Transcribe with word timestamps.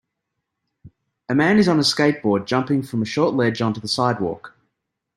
A 1.29 1.35
man 1.35 1.59
is 1.59 1.67
on 1.67 1.77
a 1.77 1.83
skateboard 1.83 2.47
jumping 2.47 2.81
from 2.81 3.03
a 3.03 3.05
short 3.05 3.35
ledge 3.35 3.61
onto 3.61 3.79
the 3.79 3.87
sidewalk. 3.87 4.55